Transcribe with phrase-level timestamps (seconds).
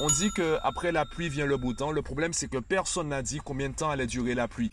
[0.00, 1.92] On dit qu'après la pluie vient le beau temps.
[1.92, 4.68] Le problème, c'est que personne n'a dit combien de temps allait durer la pluie.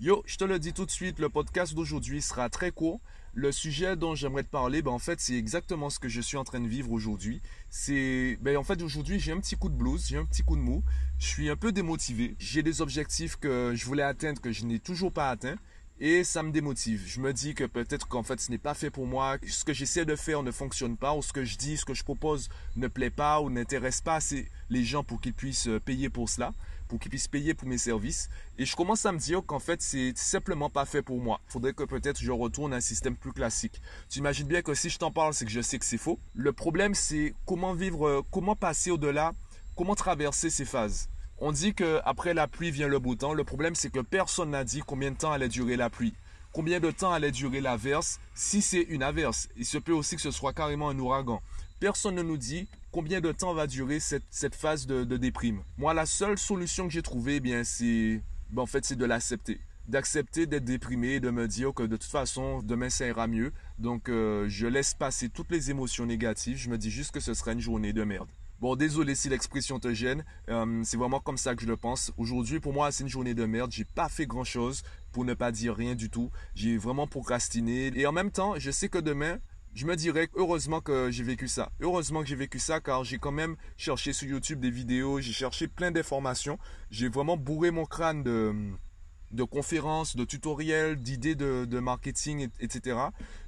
[0.00, 3.00] Yo, je te le dis tout de suite, le podcast d'aujourd'hui sera très court.
[3.32, 6.36] Le sujet dont j'aimerais te parler, ben en fait, c'est exactement ce que je suis
[6.36, 7.42] en train de vivre aujourd'hui.
[7.70, 10.56] C'est, ben en fait, aujourd'hui, j'ai un petit coup de blues, j'ai un petit coup
[10.56, 10.82] de mou.
[11.18, 12.34] Je suis un peu démotivé.
[12.40, 15.58] J'ai des objectifs que je voulais atteindre que je n'ai toujours pas atteints
[16.00, 17.04] et ça me démotive.
[17.06, 19.72] Je me dis que peut-être qu'en fait ce n'est pas fait pour moi, ce que
[19.72, 22.48] j'essaie de faire ne fonctionne pas, ou ce que je dis, ce que je propose
[22.76, 26.28] ne plaît pas ou n'intéresse pas assez les gens pour qu'ils puissent euh, payer pour
[26.28, 26.52] cela,
[26.88, 28.28] pour qu'ils puissent payer pour mes services.
[28.58, 31.40] Et je commence à me dire qu'en fait c'est simplement pas fait pour moi.
[31.46, 33.80] Faudrait que peut-être je retourne à un système plus classique.
[34.08, 36.18] Tu imagines bien que si je t'en parle, c'est que je sais que c'est faux.
[36.34, 39.32] Le problème c'est comment vivre, euh, comment passer au-delà,
[39.76, 41.08] comment traverser ces phases.
[41.38, 43.34] On dit qu'après la pluie vient le beau temps.
[43.34, 46.14] Le problème, c'est que personne n'a dit combien de temps allait durer la pluie.
[46.52, 49.48] Combien de temps allait durer l'averse si c'est une averse.
[49.56, 51.42] Il se peut aussi que ce soit carrément un ouragan.
[51.80, 55.62] Personne ne nous dit combien de temps va durer cette, phase de, déprime.
[55.76, 59.04] Moi, la seule solution que j'ai trouvée, eh bien, c'est, ben, en fait, c'est de
[59.04, 59.60] l'accepter.
[59.88, 63.52] D'accepter d'être déprimé, de me dire que de toute façon, demain, ça ira mieux.
[63.80, 66.56] Donc, euh, je laisse passer toutes les émotions négatives.
[66.56, 68.28] Je me dis juste que ce sera une journée de merde.
[68.64, 70.24] Bon, désolé si l'expression te gêne.
[70.48, 72.12] Euh, c'est vraiment comme ça que je le pense.
[72.16, 73.70] Aujourd'hui, pour moi, c'est une journée de merde.
[73.70, 76.30] J'ai pas fait grand chose pour ne pas dire rien du tout.
[76.54, 77.92] J'ai vraiment procrastiné.
[77.94, 79.36] Et en même temps, je sais que demain,
[79.74, 81.72] je me dirais heureusement que j'ai vécu ça.
[81.82, 85.34] Heureusement que j'ai vécu ça car j'ai quand même cherché sur YouTube des vidéos, j'ai
[85.34, 86.58] cherché plein d'informations.
[86.90, 92.96] J'ai vraiment bourré mon crâne de, conférences, de tutoriels, d'idées de marketing, etc.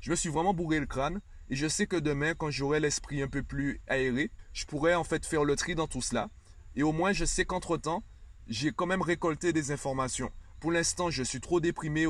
[0.02, 1.22] Je me suis vraiment bourré le crâne.
[1.48, 5.04] Et je sais que demain, quand j'aurai l'esprit un peu plus aéré, je pourrais en
[5.04, 6.28] fait faire le tri dans tout cela.
[6.74, 8.02] Et au moins, je sais qu'entre-temps,
[8.48, 10.30] j'ai quand même récolté des informations.
[10.60, 12.06] Pour l'instant, je suis trop déprimé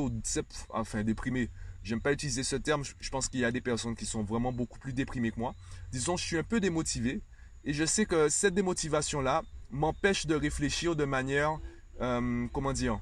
[0.71, 1.51] enfin déprimé.
[1.83, 2.83] J'aime pas utiliser ce terme.
[2.99, 5.55] Je pense qu'il y a des personnes qui sont vraiment beaucoup plus déprimées que moi.
[5.93, 7.23] Disons, je suis un peu démotivé.
[7.65, 11.59] Et je sais que cette démotivation-là m'empêche de réfléchir de manière,
[12.01, 13.01] euh, comment dire,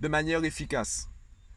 [0.00, 1.08] de manière efficace.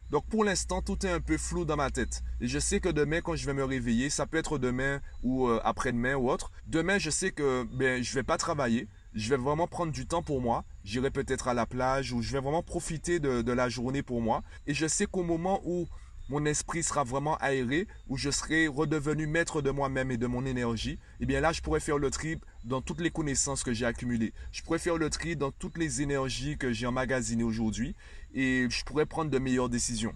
[0.09, 2.23] Donc pour l'instant, tout est un peu flou dans ma tête.
[2.39, 5.47] Et je sais que demain, quand je vais me réveiller, ça peut être demain ou
[5.47, 6.51] euh, après-demain ou autre.
[6.67, 8.87] Demain, je sais que ben, je vais pas travailler.
[9.13, 10.63] Je vais vraiment prendre du temps pour moi.
[10.83, 14.21] J'irai peut-être à la plage ou je vais vraiment profiter de, de la journée pour
[14.21, 14.43] moi.
[14.65, 15.87] Et je sais qu'au moment où
[16.29, 20.45] mon esprit sera vraiment aéré, où je serai redevenu maître de moi-même et de mon
[20.45, 23.73] énergie, et eh bien là, je pourrais faire le tri dans toutes les connaissances que
[23.73, 24.33] j'ai accumulées.
[24.51, 27.95] Je pourrais faire le tri dans toutes les énergies que j'ai emmagasinées aujourd'hui
[28.33, 30.13] et je pourrais prendre de meilleures décisions.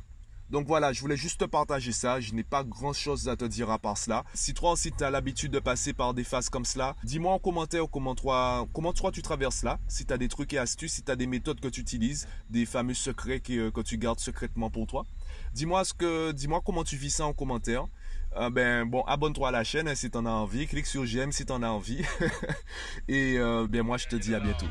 [0.52, 2.20] Donc voilà, je voulais juste te partager ça.
[2.20, 4.26] Je n'ai pas grand chose à te dire à part cela.
[4.34, 7.40] Si toi aussi tu as l'habitude de passer par des phases comme cela, dis-moi en
[7.40, 9.80] commentaire comment toi, comment toi tu traverses là.
[9.88, 12.28] Si tu as des trucs et astuces, si tu as des méthodes que tu utilises,
[12.50, 15.06] des fameux secrets que, euh, que tu gardes secrètement pour toi.
[15.54, 17.88] Dis-moi ce que, dis-moi comment tu vis ça en commentaire.
[18.36, 20.68] Euh, ben bon, abonne-toi à la chaîne hein, si tu en as envie.
[20.68, 22.04] Clique sur j'aime si tu en as envie.
[23.08, 24.68] et euh, ben moi je te dis à bientôt.